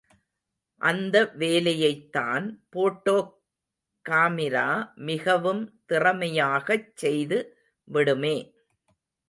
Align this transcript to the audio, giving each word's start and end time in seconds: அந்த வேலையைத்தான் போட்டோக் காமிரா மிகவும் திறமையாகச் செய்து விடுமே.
அந்த 0.81 1.31
வேலையைத்தான் 1.39 2.45
போட்டோக் 2.69 3.29
காமிரா 4.05 4.67
மிகவும் 4.95 5.63
திறமையாகச் 5.85 6.91
செய்து 6.95 7.39
விடுமே. 7.87 8.35